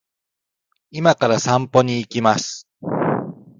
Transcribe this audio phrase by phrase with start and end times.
[0.89, 2.67] 今から散歩に行きます